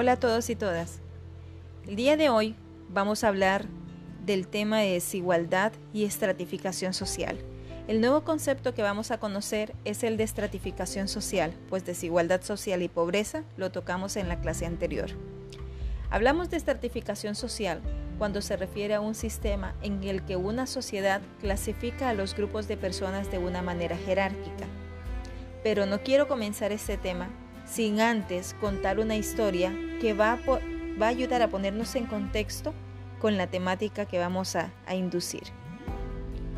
[0.00, 1.00] Hola a todos y todas.
[1.84, 2.54] El día de hoy
[2.88, 3.66] vamos a hablar
[4.24, 7.36] del tema de desigualdad y estratificación social.
[7.88, 12.82] El nuevo concepto que vamos a conocer es el de estratificación social, pues desigualdad social
[12.82, 15.10] y pobreza lo tocamos en la clase anterior.
[16.10, 17.80] Hablamos de estratificación social
[18.18, 22.68] cuando se refiere a un sistema en el que una sociedad clasifica a los grupos
[22.68, 24.68] de personas de una manera jerárquica.
[25.64, 27.30] Pero no quiero comenzar este tema
[27.68, 30.38] sin antes contar una historia que va a,
[31.00, 32.74] va a ayudar a ponernos en contexto
[33.20, 35.42] con la temática que vamos a, a inducir.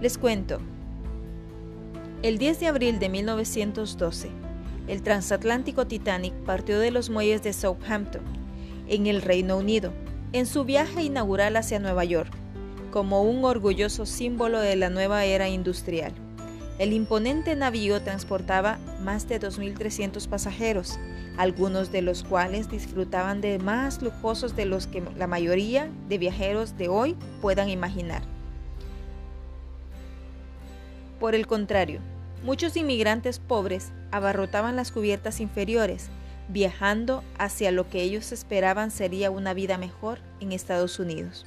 [0.00, 0.60] Les cuento.
[2.22, 4.30] El 10 de abril de 1912,
[4.88, 8.22] el transatlántico Titanic partió de los muelles de Southampton,
[8.88, 9.92] en el Reino Unido,
[10.32, 12.32] en su viaje inaugural hacia Nueva York,
[12.90, 16.12] como un orgulloso símbolo de la nueva era industrial.
[16.78, 20.98] El imponente navío transportaba más de 2.300 pasajeros,
[21.36, 26.76] algunos de los cuales disfrutaban de más lujosos de los que la mayoría de viajeros
[26.76, 28.22] de hoy puedan imaginar.
[31.20, 32.00] Por el contrario,
[32.42, 36.08] muchos inmigrantes pobres abarrotaban las cubiertas inferiores,
[36.48, 41.46] viajando hacia lo que ellos esperaban sería una vida mejor en Estados Unidos.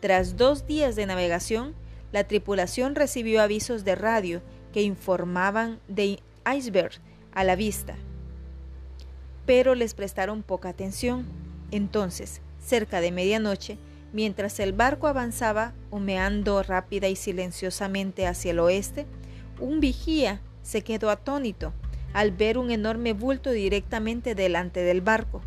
[0.00, 1.74] Tras dos días de navegación,
[2.12, 6.92] la tripulación recibió avisos de radio que informaban de iceberg
[7.32, 7.96] a la vista,
[9.44, 11.26] pero les prestaron poca atención.
[11.70, 13.78] Entonces, cerca de medianoche,
[14.12, 19.06] mientras el barco avanzaba humeando rápida y silenciosamente hacia el oeste,
[19.60, 21.72] un vigía se quedó atónito
[22.12, 25.42] al ver un enorme bulto directamente delante del barco.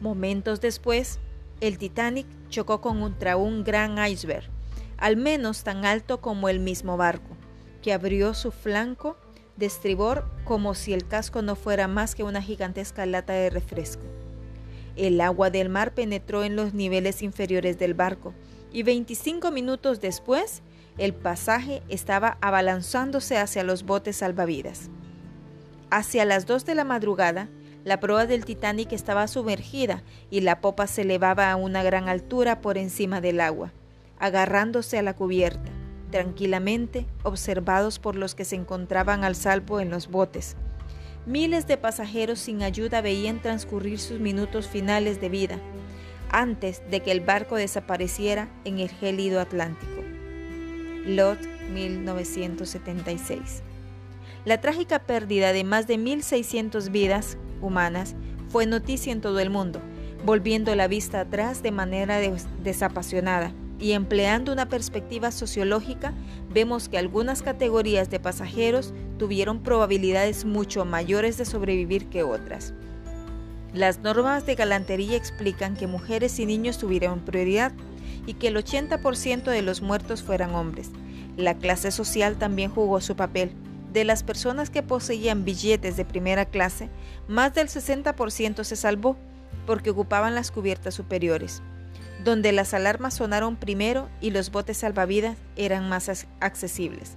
[0.00, 1.20] Momentos después,
[1.60, 4.48] el Titanic chocó contra un gran iceberg
[5.02, 7.36] al menos tan alto como el mismo barco,
[7.82, 9.16] que abrió su flanco
[9.56, 14.04] de estribor como si el casco no fuera más que una gigantesca lata de refresco.
[14.94, 18.32] El agua del mar penetró en los niveles inferiores del barco
[18.72, 20.62] y 25 minutos después
[20.98, 24.88] el pasaje estaba abalanzándose hacia los botes salvavidas.
[25.90, 27.48] Hacia las 2 de la madrugada,
[27.82, 32.60] la proa del Titanic estaba sumergida y la popa se elevaba a una gran altura
[32.60, 33.72] por encima del agua
[34.22, 35.68] agarrándose a la cubierta,
[36.12, 40.54] tranquilamente observados por los que se encontraban al salvo en los botes.
[41.26, 45.58] Miles de pasajeros sin ayuda veían transcurrir sus minutos finales de vida,
[46.30, 50.04] antes de que el barco desapareciera en el gélido Atlántico.
[51.04, 51.40] Lot
[51.72, 53.64] 1976.
[54.44, 58.14] La trágica pérdida de más de 1.600 vidas humanas
[58.50, 59.80] fue noticia en todo el mundo,
[60.24, 62.20] volviendo la vista atrás de manera
[62.62, 66.14] desapasionada y empleando una perspectiva sociológica,
[66.54, 72.74] vemos que algunas categorías de pasajeros tuvieron probabilidades mucho mayores de sobrevivir que otras.
[73.74, 77.72] Las normas de galantería explican que mujeres y niños tuvieron prioridad
[78.24, 80.90] y que el 80% de los muertos fueran hombres.
[81.36, 83.50] La clase social también jugó su papel.
[83.92, 86.88] De las personas que poseían billetes de primera clase,
[87.26, 89.16] más del 60% se salvó
[89.66, 91.62] porque ocupaban las cubiertas superiores
[92.24, 97.16] donde las alarmas sonaron primero y los botes salvavidas eran más accesibles.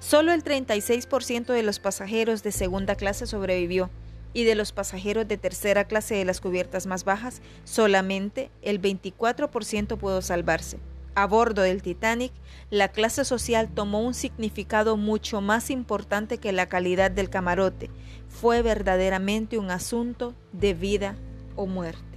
[0.00, 3.88] Solo el 36% de los pasajeros de segunda clase sobrevivió
[4.34, 9.98] y de los pasajeros de tercera clase de las cubiertas más bajas, solamente el 24%
[9.98, 10.78] pudo salvarse.
[11.14, 12.32] A bordo del Titanic,
[12.70, 17.90] la clase social tomó un significado mucho más importante que la calidad del camarote.
[18.28, 21.16] Fue verdaderamente un asunto de vida
[21.54, 22.11] o muerte.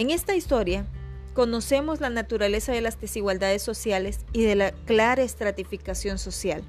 [0.00, 0.86] En esta historia
[1.34, 6.62] conocemos la naturaleza de las desigualdades sociales y de la clara estratificación social,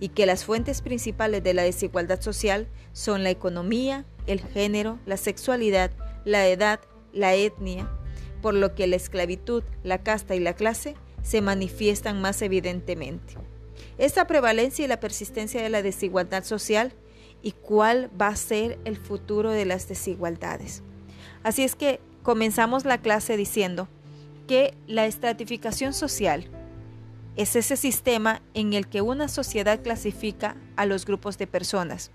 [0.00, 5.16] y que las fuentes principales de la desigualdad social son la economía, el género, la
[5.16, 5.92] sexualidad,
[6.26, 6.80] la edad,
[7.14, 7.90] la etnia,
[8.42, 13.32] por lo que la esclavitud, la casta y la clase se manifiestan más evidentemente.
[13.96, 16.92] Esta prevalencia y la persistencia de la desigualdad social
[17.40, 20.82] y cuál va a ser el futuro de las desigualdades.
[21.42, 23.88] Así es que comenzamos la clase diciendo
[24.46, 26.44] que la estratificación social
[27.36, 32.10] es ese sistema en el que una sociedad clasifica a los grupos de personas.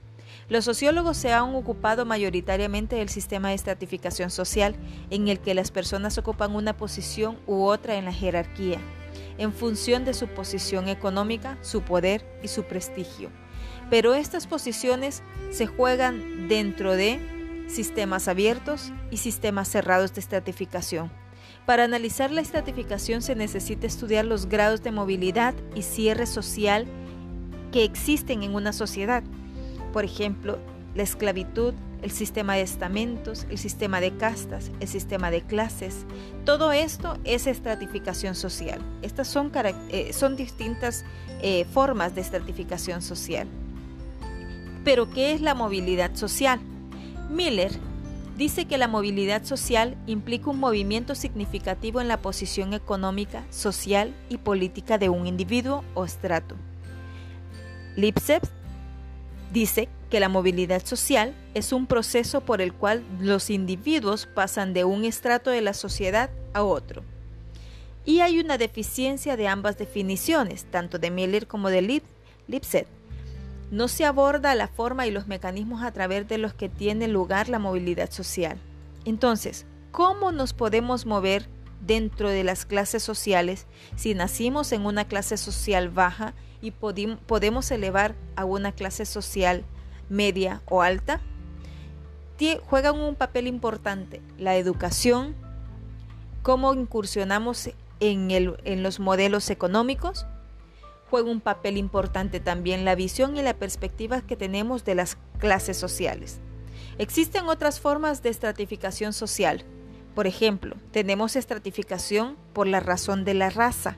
[0.49, 4.75] Los sociólogos se han ocupado mayoritariamente del sistema de estratificación social
[5.09, 8.77] en el que las personas ocupan una posición u otra en la jerarquía,
[9.39, 13.31] en función de su posición económica, su poder y su prestigio.
[13.89, 21.11] Pero estas posiciones se juegan dentro de sistemas abiertos y sistemas cerrados de estratificación.
[21.65, 26.85] Para analizar la estratificación se necesita estudiar los grados de movilidad y cierre social
[27.71, 29.23] que existen en una sociedad.
[29.93, 30.59] Por ejemplo,
[30.93, 36.05] la esclavitud, el sistema de estamentos, el sistema de castas, el sistema de clases.
[36.43, 38.81] Todo esto es estratificación social.
[39.01, 39.51] Estas son,
[39.89, 41.05] eh, son distintas
[41.41, 43.47] eh, formas de estratificación social.
[44.83, 46.59] Pero, ¿qué es la movilidad social?
[47.33, 47.71] Miller
[48.37, 54.37] dice que la movilidad social implica un movimiento significativo en la posición económica, social y
[54.37, 56.55] política de un individuo o estrato.
[57.95, 58.47] Lipset
[59.51, 64.83] dice que la movilidad social es un proceso por el cual los individuos pasan de
[64.83, 67.03] un estrato de la sociedad a otro.
[68.05, 72.01] Y hay una deficiencia de ambas definiciones, tanto de Miller como de
[72.47, 72.87] Lipset.
[73.73, 77.49] No se aborda la forma y los mecanismos a través de los que tiene lugar
[77.49, 78.59] la movilidad social.
[79.03, 81.49] Entonces, ¿cómo nos podemos mover
[81.81, 83.65] dentro de las clases sociales
[83.95, 89.65] si nacimos en una clase social baja y podemos elevar a una clase social
[90.07, 91.19] media o alta,
[92.67, 95.33] juegan un papel importante la educación,
[96.43, 100.27] cómo incursionamos en, en los modelos económicos,
[101.13, 105.77] juega un papel importante también la visión y la perspectiva que tenemos de las clases
[105.77, 106.39] sociales.
[106.97, 109.63] Existen otras formas de estratificación social.
[110.15, 113.95] Por ejemplo, tenemos estratificación por la razón de la raza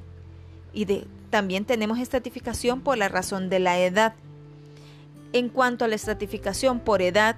[0.74, 4.16] y de también tenemos estratificación por la razón de la edad.
[5.32, 7.38] En cuanto a la estratificación por edad,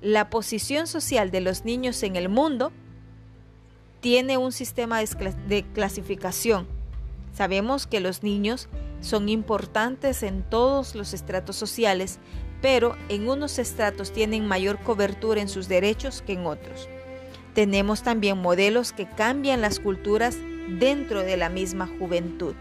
[0.00, 2.70] la posición social de los niños en el mundo
[4.00, 6.68] tiene un sistema de clasificación.
[7.34, 8.68] Sabemos que los niños
[9.02, 12.18] son importantes en todos los estratos sociales,
[12.62, 16.88] pero en unos estratos tienen mayor cobertura en sus derechos que en otros.
[17.54, 20.38] Tenemos también modelos que cambian las culturas
[20.78, 22.54] dentro de la misma juventud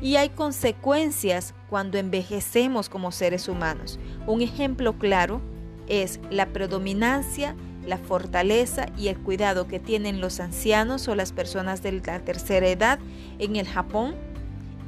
[0.00, 3.98] y hay consecuencias cuando envejecemos como seres humanos.
[4.26, 5.40] Un ejemplo claro
[5.88, 11.82] es la predominancia, la fortaleza y el cuidado que tienen los ancianos o las personas
[11.82, 12.98] de la tercera edad
[13.38, 14.14] en el Japón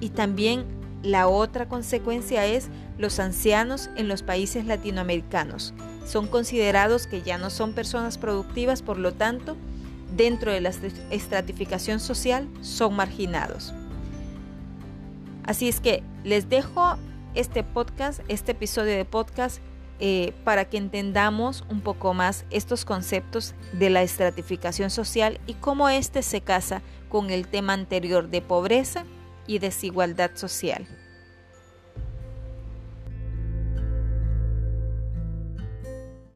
[0.00, 0.64] y también
[1.02, 2.68] la otra consecuencia es
[2.98, 5.74] los ancianos en los países latinoamericanos.
[6.04, 9.56] Son considerados que ya no son personas productivas, por lo tanto,
[10.16, 10.72] dentro de la
[11.10, 13.72] estratificación social son marginados.
[15.44, 16.96] Así es que les dejo
[17.34, 19.60] este podcast, este episodio de podcast,
[20.02, 25.90] eh, para que entendamos un poco más estos conceptos de la estratificación social y cómo
[25.90, 29.04] éste se casa con el tema anterior de pobreza
[29.50, 30.86] y desigualdad social.